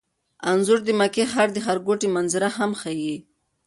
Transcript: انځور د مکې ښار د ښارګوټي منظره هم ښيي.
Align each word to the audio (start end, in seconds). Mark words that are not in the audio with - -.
انځور 0.51 0.79
د 0.85 0.89
مکې 0.99 1.23
ښار 1.31 1.49
د 1.53 1.57
ښارګوټي 1.65 2.07
منظره 2.15 2.49
هم 2.57 2.71
ښيي. 2.81 3.15